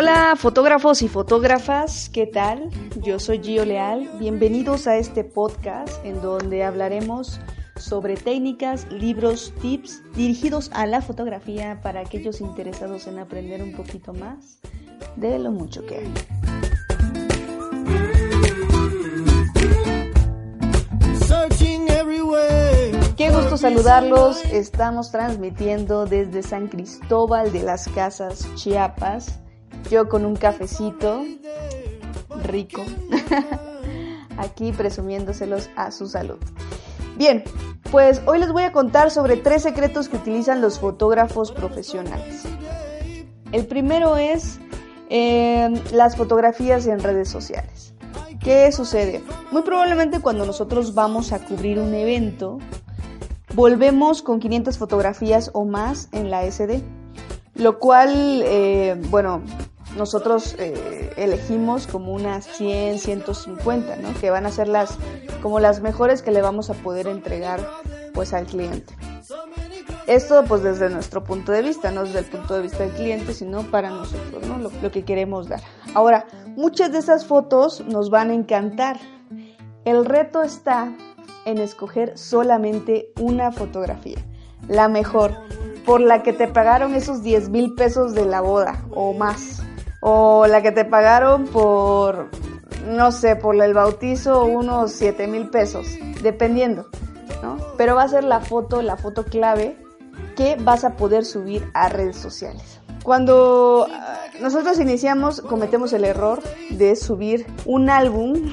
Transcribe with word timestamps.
Hola 0.00 0.36
fotógrafos 0.36 1.02
y 1.02 1.08
fotógrafas, 1.08 2.08
¿qué 2.08 2.24
tal? 2.24 2.70
Yo 3.02 3.18
soy 3.18 3.42
Gio 3.42 3.64
Leal, 3.64 4.08
bienvenidos 4.20 4.86
a 4.86 4.96
este 4.96 5.24
podcast 5.24 6.04
en 6.04 6.22
donde 6.22 6.62
hablaremos 6.62 7.40
sobre 7.74 8.16
técnicas, 8.16 8.86
libros, 8.92 9.52
tips 9.60 10.00
dirigidos 10.14 10.70
a 10.72 10.86
la 10.86 11.02
fotografía 11.02 11.80
para 11.82 11.98
aquellos 11.98 12.40
interesados 12.40 13.08
en 13.08 13.18
aprender 13.18 13.60
un 13.60 13.72
poquito 13.72 14.14
más 14.14 14.60
de 15.16 15.36
lo 15.40 15.50
mucho 15.50 15.84
que 15.84 15.96
hay. 15.96 16.14
Qué 23.16 23.30
gusto 23.32 23.56
saludarlos. 23.56 24.44
Estamos 24.44 25.10
transmitiendo 25.10 26.06
desde 26.06 26.44
San 26.44 26.68
Cristóbal 26.68 27.50
de 27.50 27.64
las 27.64 27.88
Casas, 27.88 28.48
Chiapas. 28.54 29.40
Yo 29.90 30.08
con 30.08 30.24
un 30.24 30.36
cafecito 30.36 31.24
rico. 32.44 32.84
Aquí 34.36 34.72
presumiéndoselos 34.72 35.70
a 35.76 35.90
su 35.90 36.06
salud. 36.06 36.38
Bien, 37.16 37.42
pues 37.90 38.22
hoy 38.26 38.38
les 38.38 38.52
voy 38.52 38.62
a 38.62 38.72
contar 38.72 39.10
sobre 39.10 39.36
tres 39.36 39.62
secretos 39.62 40.08
que 40.08 40.16
utilizan 40.16 40.60
los 40.60 40.78
fotógrafos 40.78 41.52
profesionales. 41.52 42.44
El 43.50 43.66
primero 43.66 44.16
es 44.16 44.60
eh, 45.08 45.68
las 45.92 46.16
fotografías 46.16 46.86
en 46.86 47.00
redes 47.00 47.28
sociales. 47.28 47.94
¿Qué 48.40 48.70
sucede? 48.72 49.22
Muy 49.50 49.62
probablemente 49.62 50.20
cuando 50.20 50.46
nosotros 50.46 50.94
vamos 50.94 51.32
a 51.32 51.44
cubrir 51.44 51.78
un 51.80 51.94
evento, 51.94 52.58
volvemos 53.54 54.22
con 54.22 54.38
500 54.38 54.78
fotografías 54.78 55.50
o 55.54 55.64
más 55.64 56.08
en 56.12 56.30
la 56.30 56.48
SD, 56.48 56.82
lo 57.54 57.78
cual, 57.78 58.42
eh, 58.44 59.00
bueno, 59.08 59.42
nosotros 59.96 60.54
eh, 60.58 61.12
elegimos 61.16 61.86
como 61.86 62.12
unas 62.12 62.44
100, 62.56 62.98
150, 62.98 63.96
¿no? 63.96 64.14
Que 64.20 64.30
van 64.30 64.46
a 64.46 64.50
ser 64.50 64.68
las, 64.68 64.98
como 65.42 65.60
las 65.60 65.80
mejores 65.80 66.22
que 66.22 66.30
le 66.30 66.42
vamos 66.42 66.70
a 66.70 66.74
poder 66.74 67.06
entregar 67.06 67.66
pues 68.14 68.32
al 68.32 68.46
cliente. 68.46 68.94
Esto 70.06 70.44
pues 70.46 70.62
desde 70.62 70.88
nuestro 70.88 71.22
punto 71.22 71.52
de 71.52 71.62
vista, 71.62 71.90
no 71.90 72.04
desde 72.04 72.20
el 72.20 72.24
punto 72.24 72.54
de 72.54 72.62
vista 72.62 72.78
del 72.78 72.92
cliente, 72.92 73.34
sino 73.34 73.62
para 73.64 73.90
nosotros, 73.90 74.46
¿no? 74.46 74.58
Lo, 74.58 74.70
lo 74.82 74.90
que 74.90 75.04
queremos 75.04 75.48
dar. 75.48 75.60
Ahora, 75.94 76.26
muchas 76.56 76.92
de 76.92 76.98
esas 76.98 77.26
fotos 77.26 77.84
nos 77.86 78.10
van 78.10 78.30
a 78.30 78.34
encantar. 78.34 78.98
El 79.84 80.04
reto 80.04 80.42
está 80.42 80.92
en 81.44 81.58
escoger 81.58 82.16
solamente 82.18 83.12
una 83.20 83.52
fotografía, 83.52 84.18
la 84.68 84.88
mejor, 84.88 85.34
por 85.86 86.00
la 86.00 86.22
que 86.22 86.34
te 86.34 86.46
pagaron 86.46 86.94
esos 86.94 87.22
10 87.22 87.48
mil 87.48 87.74
pesos 87.74 88.14
de 88.14 88.26
la 88.26 88.42
boda 88.42 88.84
o 88.90 89.14
más, 89.14 89.62
o 90.00 90.46
la 90.46 90.62
que 90.62 90.72
te 90.72 90.84
pagaron 90.84 91.46
por, 91.46 92.28
no 92.86 93.12
sé, 93.12 93.36
por 93.36 93.60
el 93.60 93.74
bautizo 93.74 94.44
unos 94.44 94.92
7 94.92 95.26
mil 95.26 95.48
pesos, 95.48 95.86
dependiendo, 96.22 96.88
¿no? 97.42 97.58
Pero 97.76 97.94
va 97.94 98.04
a 98.04 98.08
ser 98.08 98.24
la 98.24 98.40
foto, 98.40 98.82
la 98.82 98.96
foto 98.96 99.24
clave 99.24 99.76
que 100.36 100.56
vas 100.60 100.84
a 100.84 100.96
poder 100.96 101.24
subir 101.24 101.68
a 101.74 101.88
redes 101.88 102.16
sociales. 102.16 102.80
Cuando 103.02 103.86
ah, 103.90 104.18
nosotros 104.40 104.78
iniciamos, 104.78 105.40
cometemos 105.40 105.92
el 105.92 106.04
error 106.04 106.40
de 106.70 106.94
subir 106.94 107.46
un 107.64 107.90
álbum 107.90 108.52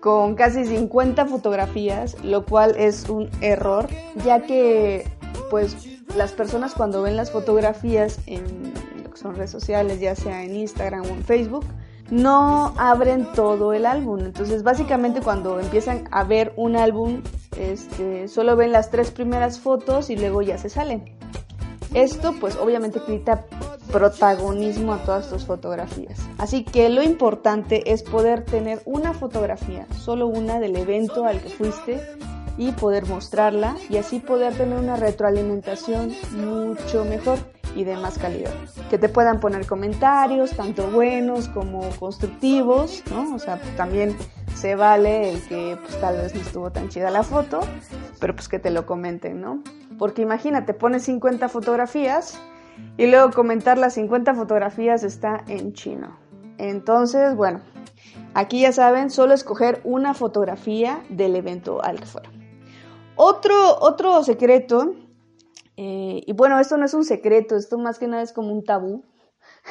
con 0.00 0.36
casi 0.36 0.64
50 0.64 1.26
fotografías, 1.26 2.16
lo 2.22 2.44
cual 2.44 2.76
es 2.78 3.08
un 3.08 3.28
error, 3.40 3.88
ya 4.24 4.42
que 4.42 5.10
pues 5.50 5.76
las 6.16 6.32
personas 6.32 6.74
cuando 6.74 7.02
ven 7.02 7.16
las 7.16 7.30
fotografías 7.30 8.18
en 8.26 8.72
son 9.18 9.34
redes 9.34 9.50
sociales, 9.50 10.00
ya 10.00 10.14
sea 10.14 10.44
en 10.44 10.54
Instagram 10.54 11.02
o 11.02 11.08
en 11.08 11.24
Facebook, 11.24 11.64
no 12.10 12.74
abren 12.78 13.26
todo 13.34 13.72
el 13.72 13.86
álbum. 13.86 14.20
Entonces, 14.20 14.62
básicamente 14.62 15.20
cuando 15.20 15.60
empiezan 15.60 16.08
a 16.10 16.24
ver 16.24 16.52
un 16.56 16.76
álbum, 16.76 17.22
este, 17.56 18.28
solo 18.28 18.56
ven 18.56 18.72
las 18.72 18.90
tres 18.90 19.10
primeras 19.10 19.58
fotos 19.58 20.10
y 20.10 20.16
luego 20.16 20.42
ya 20.42 20.58
se 20.58 20.68
salen. 20.68 21.04
Esto, 21.94 22.34
pues, 22.38 22.56
obviamente 22.56 23.00
quita 23.00 23.44
protagonismo 23.90 24.92
a 24.92 24.98
todas 24.98 25.30
tus 25.30 25.44
fotografías. 25.44 26.18
Así 26.36 26.62
que 26.62 26.88
lo 26.90 27.02
importante 27.02 27.92
es 27.92 28.02
poder 28.02 28.44
tener 28.44 28.82
una 28.84 29.14
fotografía, 29.14 29.86
solo 29.98 30.26
una 30.26 30.60
del 30.60 30.76
evento 30.76 31.24
al 31.24 31.40
que 31.40 31.48
fuiste 31.48 32.00
y 32.58 32.72
poder 32.72 33.06
mostrarla 33.06 33.76
y 33.88 33.96
así 33.96 34.18
poder 34.18 34.52
tener 34.54 34.78
una 34.78 34.96
retroalimentación 34.96 36.12
mucho 36.32 37.04
mejor 37.04 37.38
y 37.74 37.84
de 37.84 37.96
más 37.96 38.18
calidad. 38.18 38.52
Que 38.90 38.98
te 38.98 39.08
puedan 39.08 39.40
poner 39.40 39.66
comentarios, 39.66 40.52
tanto 40.52 40.88
buenos 40.90 41.48
como 41.48 41.88
constructivos, 41.98 43.02
¿no? 43.10 43.34
O 43.34 43.38
sea, 43.38 43.60
también 43.76 44.16
se 44.54 44.74
vale 44.74 45.30
el 45.30 45.42
que 45.46 45.78
pues 45.80 46.00
tal 46.00 46.16
vez 46.16 46.34
no 46.34 46.40
estuvo 46.40 46.70
tan 46.70 46.88
chida 46.88 47.10
la 47.10 47.22
foto, 47.22 47.60
pero 48.20 48.34
pues 48.34 48.48
que 48.48 48.58
te 48.58 48.70
lo 48.70 48.86
comenten, 48.86 49.40
¿no? 49.40 49.62
Porque 49.98 50.22
imagínate, 50.22 50.74
pones 50.74 51.04
50 51.04 51.48
fotografías 51.48 52.38
y 52.96 53.06
luego 53.06 53.30
comentar 53.30 53.78
las 53.78 53.94
50 53.94 54.34
fotografías 54.34 55.04
está 55.04 55.44
en 55.46 55.72
chino. 55.72 56.18
Entonces, 56.58 57.36
bueno, 57.36 57.60
aquí 58.34 58.62
ya 58.62 58.72
saben, 58.72 59.10
solo 59.10 59.34
escoger 59.34 59.80
una 59.84 60.14
fotografía 60.14 61.00
del 61.08 61.36
evento 61.36 61.82
al 61.82 62.00
que 62.00 62.06
fuera. 62.06 62.30
Otro, 63.14 63.78
otro 63.80 64.22
secreto, 64.22 64.94
eh, 65.80 66.24
y 66.26 66.32
bueno, 66.32 66.58
esto 66.58 66.76
no 66.76 66.84
es 66.84 66.92
un 66.92 67.04
secreto, 67.04 67.56
esto 67.56 67.78
más 67.78 68.00
que 68.00 68.08
nada 68.08 68.24
es 68.24 68.32
como 68.32 68.52
un 68.52 68.64
tabú 68.64 69.04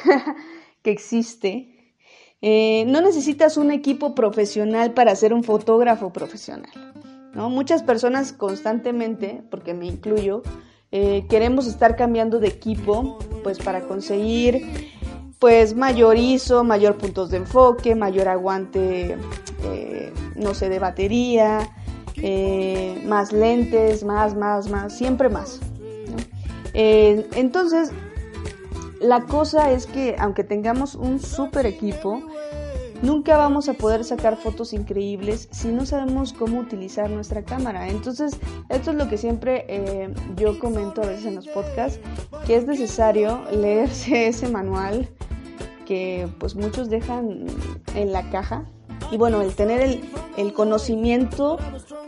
que 0.82 0.90
existe. 0.90 1.94
Eh, 2.40 2.86
no 2.86 3.02
necesitas 3.02 3.58
un 3.58 3.70
equipo 3.70 4.14
profesional 4.14 4.94
para 4.94 5.14
ser 5.14 5.34
un 5.34 5.44
fotógrafo 5.44 6.10
profesional. 6.10 6.70
¿no? 7.34 7.50
Muchas 7.50 7.82
personas 7.82 8.32
constantemente, 8.32 9.42
porque 9.50 9.74
me 9.74 9.84
incluyo, 9.84 10.42
eh, 10.92 11.26
queremos 11.28 11.66
estar 11.66 11.94
cambiando 11.94 12.40
de 12.40 12.48
equipo 12.48 13.18
pues 13.44 13.58
para 13.58 13.82
conseguir 13.82 14.66
pues 15.38 15.76
mayor 15.76 16.16
ISO, 16.16 16.64
mayor 16.64 16.96
puntos 16.96 17.28
de 17.28 17.36
enfoque, 17.36 17.94
mayor 17.94 18.28
aguante, 18.28 19.18
no 20.36 20.54
sé, 20.54 20.70
de 20.70 20.78
batería, 20.78 21.68
más 23.04 23.30
lentes, 23.32 24.04
más, 24.04 24.34
más, 24.34 24.68
más, 24.68 24.96
siempre 24.96 25.28
más. 25.28 25.60
Eh, 26.80 27.26
entonces, 27.34 27.90
la 29.00 29.24
cosa 29.24 29.72
es 29.72 29.86
que 29.86 30.14
aunque 30.16 30.44
tengamos 30.44 30.94
un 30.94 31.18
super 31.18 31.66
equipo, 31.66 32.22
nunca 33.02 33.36
vamos 33.36 33.68
a 33.68 33.72
poder 33.74 34.04
sacar 34.04 34.36
fotos 34.36 34.72
increíbles 34.72 35.48
si 35.50 35.72
no 35.72 35.84
sabemos 35.86 36.32
cómo 36.32 36.60
utilizar 36.60 37.10
nuestra 37.10 37.42
cámara. 37.42 37.88
Entonces, 37.88 38.38
esto 38.68 38.92
es 38.92 38.96
lo 38.96 39.08
que 39.08 39.18
siempre 39.18 39.64
eh, 39.66 40.14
yo 40.36 40.56
comento 40.60 41.02
a 41.02 41.06
veces 41.06 41.26
en 41.26 41.34
los 41.34 41.48
podcasts, 41.48 41.98
que 42.46 42.54
es 42.54 42.64
necesario 42.64 43.40
leerse 43.50 44.28
ese 44.28 44.48
manual 44.48 45.08
que 45.84 46.28
pues 46.38 46.54
muchos 46.54 46.90
dejan 46.90 47.46
en 47.96 48.12
la 48.12 48.30
caja 48.30 48.66
y 49.10 49.16
bueno, 49.16 49.40
el 49.40 49.54
tener 49.54 50.00
el, 50.36 50.52
conocimiento 50.52 51.58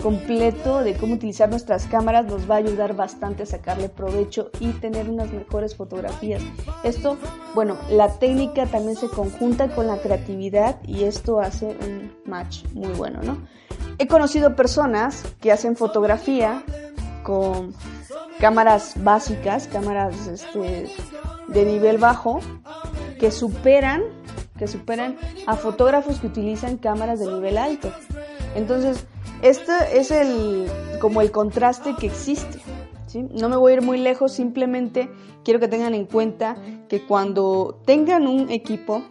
completo 0.02 0.82
de 0.82 0.94
cómo 0.94 1.14
utilizar 1.14 1.49
nuestras 1.49 1.87
cámaras 1.87 2.26
nos 2.26 2.50
va 2.50 2.56
a 2.56 2.58
ayudar 2.58 2.94
bastante 2.94 3.43
a 3.44 3.47
sacarle 3.47 3.88
provecho 3.88 4.50
y 4.61 4.73
tener 4.73 5.08
unas 5.08 5.32
mejores 5.32 5.76
fotografías. 5.76 6.43
Esto, 6.85 7.17
bueno, 7.55 7.76
la 7.91 8.19
técnica 8.19 8.67
también 8.67 8.97
se 8.97 9.08
conjunta 9.08 9.69
con 9.75 9.87
la 9.87 9.99
creatividad 9.99 10.76
y 10.87 11.05
esto 11.05 11.41
hace 11.41 11.76
un 11.87 12.12
match 12.25 12.64
muy 12.73 12.93
bueno, 12.93 13.20
¿no? 13.23 13.38
He 13.99 14.06
conocido 14.06 14.56
personas 14.56 15.23
que 15.41 15.52
hacen 15.52 15.76
fotografía 15.76 16.62
con 17.23 17.75
cámaras 18.41 18.94
básicas, 18.97 19.69
cámaras 19.69 20.26
este, 20.26 20.91
de 21.49 21.64
nivel 21.64 21.99
bajo, 21.99 22.41
que 23.19 23.31
superan 23.31 24.02
que 24.61 24.69
superan 24.69 25.17
a 25.47 25.57
fotógrafos 25.57 26.21
que 26.21 26.27
utilizan 26.27 26.77
cámaras 26.77 27.19
de 27.19 27.27
nivel 27.27 27.57
alto. 27.57 27.91
Entonces, 28.55 29.07
este 29.41 29.73
es 29.95 30.11
el 30.11 30.71
como 31.01 31.23
el 31.23 31.31
contraste 31.31 31.97
que 31.99 32.07
existe. 32.07 32.61
¿sí? 33.07 33.27
No 33.33 33.49
me 33.49 33.57
voy 33.57 33.73
a 33.73 33.77
ir 33.77 33.83
muy 33.83 33.97
lejos, 33.97 34.33
simplemente 34.33 35.09
quiero 35.45 35.61
que 35.61 35.67
tengan 35.67 35.95
en 35.95 36.05
cuenta 36.05 36.57
que 36.91 37.07
cuando 37.07 37.81
tengan 37.87 38.27
un 38.27 38.51
equipo, 38.51 39.03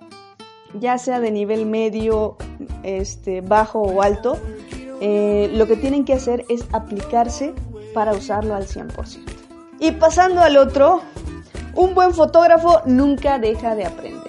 ya 0.76 1.00
sea 1.00 1.20
de 1.20 1.32
nivel 1.32 1.66
medio, 1.66 2.38
este, 2.84 3.42
bajo 3.42 3.82
o 3.82 4.04
alto, 4.04 4.38
eh, 5.02 5.50
lo 5.56 5.66
que 5.66 5.78
tienen 5.78 6.06
que 6.06 6.14
hacer 6.14 6.46
es 6.48 6.68
aplicarse 6.74 7.56
para 7.96 8.14
usarlo 8.14 8.54
al 8.54 8.68
100%. 8.68 9.20
Y 9.80 9.94
pasando 9.94 10.42
al 10.42 10.58
otro, 10.58 11.02
un 11.74 11.96
buen 11.96 12.14
fotógrafo 12.14 12.82
nunca 12.86 13.40
deja 13.40 13.74
de 13.74 13.86
aprender. 13.86 14.29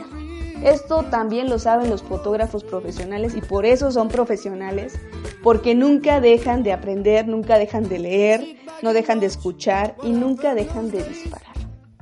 Esto 0.62 1.05
también 1.05 1.49
lo 1.49 1.59
saben 1.59 1.89
los 1.89 2.03
fotógrafos 2.03 2.65
profesionales 2.65 3.35
y 3.35 3.41
por 3.41 3.65
eso 3.65 3.91
son 3.91 4.09
profesionales, 4.09 4.99
porque 5.43 5.75
nunca 5.75 6.21
dejan 6.21 6.62
de 6.62 6.73
aprender, 6.73 7.27
nunca 7.27 7.59
dejan 7.59 7.89
de 7.89 7.99
leer, 7.99 8.57
no 8.83 8.93
dejan 8.93 9.21
de 9.21 9.27
escuchar 9.27 9.97
y 10.03 10.11
nunca 10.11 10.55
dejan 10.55 10.91
de 10.91 11.03
disparar. 11.03 11.55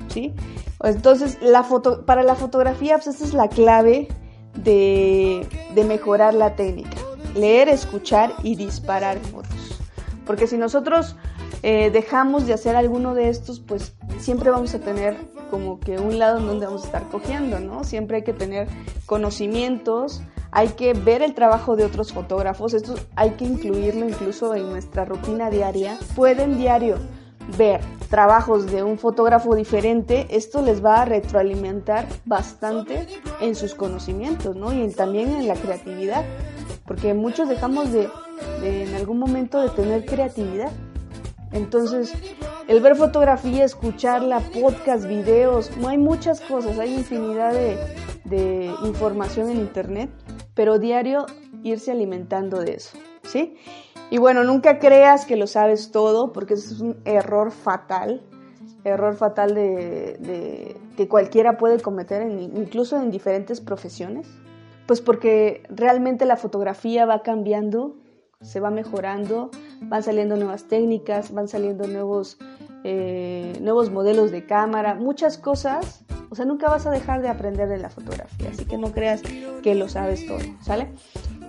¿sí? 0.08 0.34
Entonces, 0.82 1.38
la 1.40 1.62
foto, 1.62 2.04
para 2.04 2.22
la 2.22 2.34
fotografía, 2.34 2.96
pues 2.96 3.08
esta 3.08 3.24
es 3.24 3.34
la 3.34 3.48
clave 3.48 4.08
de, 4.54 5.46
de 5.74 5.84
mejorar 5.84 6.34
la 6.34 6.56
técnica. 6.56 6.96
Leer, 7.34 7.68
escuchar 7.68 8.32
y 8.42 8.56
disparar 8.56 9.18
fotos. 9.18 9.80
Porque 10.26 10.46
si 10.46 10.58
nosotros 10.58 11.16
eh, 11.62 11.90
dejamos 11.90 12.46
de 12.46 12.54
hacer 12.54 12.76
alguno 12.76 13.14
de 13.14 13.28
estos, 13.28 13.60
pues 13.60 13.94
siempre 14.18 14.50
vamos 14.50 14.74
a 14.74 14.80
tener 14.80 15.16
como 15.50 15.80
que 15.80 15.98
un 15.98 16.18
lado 16.18 16.38
en 16.38 16.46
donde 16.46 16.66
vamos 16.66 16.82
a 16.82 16.86
estar 16.86 17.08
cogiendo, 17.08 17.58
¿no? 17.58 17.84
Siempre 17.84 18.18
hay 18.18 18.22
que 18.22 18.32
tener 18.32 18.68
conocimientos, 19.06 20.22
hay 20.50 20.68
que 20.68 20.92
ver 20.92 21.22
el 21.22 21.34
trabajo 21.34 21.76
de 21.76 21.84
otros 21.84 22.12
fotógrafos, 22.12 22.74
esto 22.74 22.94
hay 23.16 23.30
que 23.30 23.44
incluirlo 23.44 24.08
incluso 24.08 24.54
en 24.54 24.70
nuestra 24.70 25.04
rutina 25.04 25.50
diaria. 25.50 25.98
Pueden 26.14 26.58
diario 26.58 26.96
ver 27.56 27.80
trabajos 28.10 28.70
de 28.70 28.82
un 28.82 28.98
fotógrafo 28.98 29.54
diferente, 29.54 30.26
esto 30.30 30.62
les 30.62 30.84
va 30.84 31.02
a 31.02 31.04
retroalimentar 31.04 32.06
bastante 32.24 33.06
en 33.40 33.54
sus 33.54 33.74
conocimientos, 33.74 34.56
¿no? 34.56 34.72
Y 34.72 34.88
también 34.92 35.30
en 35.32 35.48
la 35.48 35.54
creatividad, 35.54 36.24
porque 36.86 37.14
muchos 37.14 37.48
dejamos 37.48 37.92
de, 37.92 38.08
de 38.60 38.84
en 38.84 38.94
algún 38.94 39.18
momento 39.18 39.60
de 39.60 39.70
tener 39.70 40.04
creatividad 40.04 40.70
entonces, 41.52 42.12
el 42.66 42.80
ver 42.80 42.96
fotografía, 42.96 43.64
escucharla, 43.64 44.40
podcast, 44.40 45.06
videos, 45.06 45.74
no 45.78 45.88
hay 45.88 45.98
muchas 45.98 46.40
cosas, 46.40 46.78
hay 46.78 46.94
infinidad 46.94 47.54
de, 47.54 47.78
información 48.84 49.48
en 49.48 49.56
internet, 49.56 50.10
pero 50.54 50.78
diario 50.78 51.24
irse 51.62 51.90
alimentando 51.90 52.60
de 52.60 52.74
eso, 52.74 52.98
¿sí? 53.22 53.56
Y 54.10 54.18
bueno, 54.18 54.44
nunca 54.44 54.78
creas 54.78 55.24
que 55.24 55.36
lo 55.36 55.46
sabes 55.46 55.90
todo, 55.90 56.32
porque 56.32 56.54
eso 56.54 56.74
es 56.74 56.80
un 56.80 56.96
error 57.06 57.50
fatal, 57.50 58.22
error 58.84 59.16
fatal 59.16 59.54
de, 59.54 60.76
que 60.96 61.08
cualquiera 61.08 61.56
puede 61.56 61.80
cometer, 61.80 62.28
incluso 62.30 62.96
en 62.98 63.10
diferentes 63.10 63.62
profesiones, 63.62 64.28
pues 64.86 65.00
porque 65.00 65.62
realmente 65.70 66.26
la 66.26 66.36
fotografía 66.36 67.06
va 67.06 67.22
cambiando 67.22 67.96
se 68.40 68.60
va 68.60 68.70
mejorando, 68.70 69.50
van 69.82 70.02
saliendo 70.02 70.36
nuevas 70.36 70.64
técnicas, 70.64 71.32
van 71.32 71.48
saliendo 71.48 71.88
nuevos, 71.88 72.38
eh, 72.84 73.58
nuevos 73.60 73.90
modelos 73.90 74.30
de 74.30 74.46
cámara, 74.46 74.94
muchas 74.94 75.38
cosas. 75.38 76.04
O 76.30 76.34
sea, 76.34 76.44
nunca 76.44 76.68
vas 76.68 76.86
a 76.86 76.90
dejar 76.90 77.20
de 77.22 77.28
aprender 77.28 77.68
de 77.68 77.78
la 77.78 77.90
fotografía, 77.90 78.50
así 78.50 78.64
que 78.64 78.78
no 78.78 78.92
creas 78.92 79.22
que 79.62 79.74
lo 79.74 79.88
sabes 79.88 80.26
todo, 80.26 80.38
¿sale? 80.60 80.92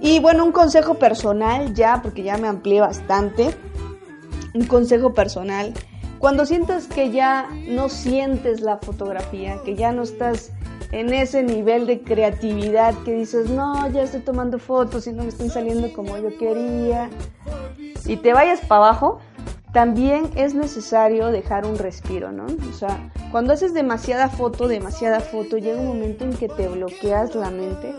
Y 0.01 0.19
bueno, 0.19 0.45
un 0.45 0.51
consejo 0.51 0.95
personal 0.95 1.75
ya, 1.75 2.01
porque 2.01 2.24
ya 2.24 2.38
me 2.38 2.47
amplié 2.47 2.80
bastante. 2.81 3.53
Un 4.56 4.65
consejo 4.65 5.13
personal. 5.13 5.74
Cuando 6.18 6.45
sientas 6.45 6.88
que 6.88 7.12
ya 7.12 7.50
no 7.68 7.89
sientes 7.89 8.62
la 8.62 8.77
fotografía, 8.77 9.59
que 9.63 9.75
ya 9.75 9.92
no 9.92 10.03
estás 10.03 10.53
en 10.91 11.13
ese 11.13 11.44
nivel 11.44 11.86
de 11.86 12.01
creatividad 12.01 12.95
que 13.03 13.13
dices, 13.13 13.50
no, 13.50 13.88
ya 13.89 14.03
estoy 14.03 14.21
tomando 14.21 14.57
fotos 14.57 15.06
y 15.07 15.13
no 15.13 15.24
me 15.24 15.30
están 15.30 15.50
saliendo 15.50 15.94
como 15.94 16.18
yo 16.18 16.36
quería, 16.38 17.09
y 18.06 18.18
te 18.18 18.33
vayas 18.33 18.59
para 18.62 18.88
abajo, 18.88 19.19
también 19.71 20.30
es 20.36 20.56
necesario 20.56 21.27
dejar 21.27 21.65
un 21.65 21.77
respiro, 21.77 22.31
¿no? 22.31 22.47
O 22.69 22.74
sea, 22.74 23.12
cuando 23.31 23.53
haces 23.53 23.74
demasiada 23.74 24.30
foto, 24.30 24.68
demasiada 24.68 25.19
foto, 25.19 25.57
llega 25.59 25.80
un 25.80 25.88
momento 25.88 26.25
en 26.25 26.33
que 26.33 26.47
te 26.47 26.68
bloqueas 26.68 27.35
la 27.35 27.51
mente 27.51 27.94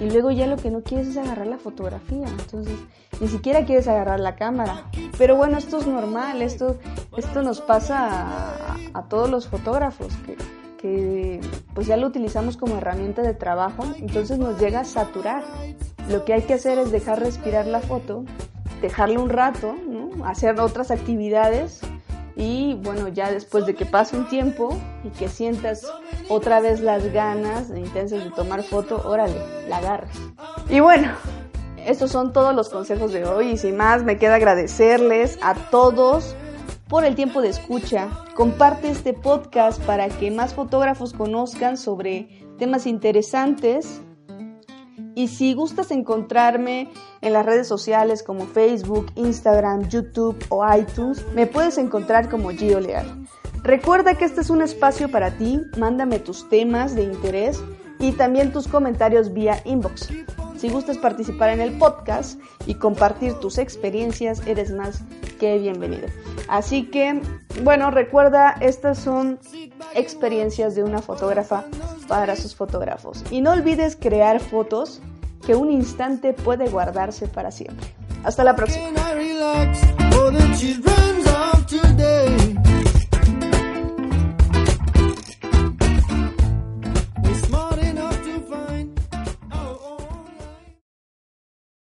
y 0.00 0.10
luego 0.10 0.30
ya 0.30 0.46
lo 0.46 0.56
que 0.56 0.70
no 0.70 0.82
quieres 0.82 1.08
es 1.08 1.16
agarrar 1.16 1.48
la 1.48 1.58
fotografía, 1.58 2.28
entonces 2.28 2.74
ni 3.20 3.26
siquiera 3.26 3.64
quieres 3.64 3.88
agarrar 3.88 4.20
la 4.20 4.36
cámara. 4.36 4.84
Pero 5.18 5.34
bueno, 5.34 5.58
esto 5.58 5.78
es 5.78 5.88
normal, 5.88 6.40
esto, 6.40 6.78
esto 7.16 7.42
nos 7.42 7.60
pasa 7.60 8.08
a, 8.10 8.76
a 8.94 9.08
todos 9.08 9.28
los 9.28 9.48
fotógrafos, 9.48 10.14
que 10.24 10.36
que 10.80 11.40
pues 11.74 11.86
ya 11.86 11.96
lo 11.96 12.06
utilizamos 12.06 12.56
como 12.56 12.78
herramienta 12.78 13.22
de 13.22 13.34
trabajo, 13.34 13.84
entonces 13.98 14.38
nos 14.38 14.58
llega 14.58 14.80
a 14.80 14.84
saturar. 14.84 15.42
Lo 16.08 16.24
que 16.24 16.32
hay 16.32 16.42
que 16.42 16.54
hacer 16.54 16.78
es 16.78 16.90
dejar 16.90 17.20
respirar 17.20 17.66
la 17.66 17.80
foto, 17.80 18.24
dejarla 18.80 19.20
un 19.20 19.28
rato, 19.28 19.74
hacer 20.24 20.58
otras 20.60 20.90
actividades 20.90 21.80
y 22.36 22.74
bueno, 22.82 23.08
ya 23.08 23.30
después 23.30 23.66
de 23.66 23.74
que 23.74 23.84
pase 23.84 24.16
un 24.16 24.28
tiempo 24.28 24.78
y 25.04 25.10
que 25.10 25.28
sientas 25.28 25.86
otra 26.28 26.60
vez 26.60 26.80
las 26.80 27.12
ganas 27.12 27.70
intensas 27.70 28.22
de 28.22 28.30
tomar 28.30 28.62
foto, 28.62 29.02
órale, 29.04 29.34
la 29.68 29.78
agarras. 29.78 30.16
Y 30.70 30.78
bueno, 30.80 31.10
estos 31.84 32.12
son 32.12 32.32
todos 32.32 32.54
los 32.54 32.68
consejos 32.68 33.12
de 33.12 33.24
hoy 33.24 33.50
y 33.50 33.56
sin 33.56 33.76
más 33.76 34.04
me 34.04 34.18
queda 34.18 34.36
agradecerles 34.36 35.38
a 35.42 35.54
todos 35.54 36.36
por 36.88 37.04
el 37.04 37.14
tiempo 37.14 37.42
de 37.42 37.48
escucha. 37.48 38.08
Comparte 38.34 38.90
este 38.90 39.12
podcast 39.12 39.82
para 39.84 40.08
que 40.08 40.30
más 40.30 40.54
fotógrafos 40.54 41.12
conozcan 41.12 41.76
sobre 41.76 42.46
temas 42.58 42.86
interesantes. 42.86 44.00
Y 45.14 45.28
si 45.28 45.52
gustas 45.54 45.90
encontrarme 45.90 46.90
en 47.20 47.32
las 47.32 47.44
redes 47.44 47.66
sociales 47.66 48.22
como 48.22 48.46
Facebook, 48.46 49.10
Instagram, 49.16 49.88
YouTube 49.88 50.38
o 50.48 50.64
iTunes, 50.72 51.24
me 51.34 51.46
puedes 51.46 51.76
encontrar 51.76 52.28
como 52.28 52.50
Gio 52.50 52.80
Leal. 52.80 53.26
Recuerda 53.62 54.14
que 54.14 54.24
este 54.24 54.40
es 54.40 54.50
un 54.50 54.62
espacio 54.62 55.10
para 55.10 55.32
ti, 55.32 55.60
mándame 55.76 56.20
tus 56.20 56.48
temas 56.48 56.94
de 56.94 57.02
interés 57.02 57.60
y 57.98 58.12
también 58.12 58.52
tus 58.52 58.68
comentarios 58.68 59.32
vía 59.32 59.60
inbox. 59.64 60.08
Si 60.56 60.68
gustas 60.68 60.98
participar 60.98 61.50
en 61.50 61.60
el 61.60 61.76
podcast 61.78 62.40
y 62.66 62.74
compartir 62.74 63.34
tus 63.34 63.58
experiencias, 63.58 64.44
eres 64.46 64.72
más 64.72 65.02
que 65.38 65.58
bienvenido. 65.58 66.08
Así 66.48 66.84
que, 66.84 67.20
bueno, 67.62 67.90
recuerda, 67.90 68.56
estas 68.60 68.98
son 68.98 69.38
experiencias 69.94 70.74
de 70.74 70.82
una 70.82 71.00
fotógrafa 71.00 71.64
para 72.08 72.36
sus 72.36 72.54
fotógrafos. 72.54 73.24
Y 73.30 73.40
no 73.40 73.52
olvides 73.52 73.96
crear 73.96 74.40
fotos 74.40 75.00
que 75.46 75.54
un 75.54 75.70
instante 75.70 76.32
puede 76.32 76.68
guardarse 76.68 77.28
para 77.28 77.50
siempre. 77.50 77.86
Hasta 78.24 78.44
la 78.44 78.56
próxima. 78.56 78.88